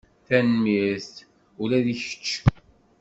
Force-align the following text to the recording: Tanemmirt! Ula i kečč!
Tanemmirt! 0.27 1.13
Ula 1.61 1.77
i 1.91 1.93
kečč! 2.01 2.27